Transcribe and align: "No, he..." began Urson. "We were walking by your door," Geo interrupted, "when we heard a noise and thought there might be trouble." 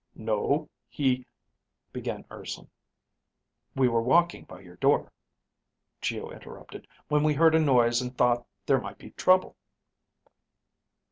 "No, 0.15 0.67
he..." 0.89 1.27
began 1.93 2.25
Urson. 2.31 2.71
"We 3.75 3.87
were 3.87 4.01
walking 4.01 4.45
by 4.45 4.61
your 4.61 4.77
door," 4.77 5.11
Geo 6.01 6.31
interrupted, 6.31 6.87
"when 7.07 7.21
we 7.21 7.35
heard 7.35 7.53
a 7.53 7.59
noise 7.59 8.01
and 8.01 8.17
thought 8.17 8.47
there 8.65 8.81
might 8.81 8.97
be 8.97 9.11
trouble." 9.11 9.55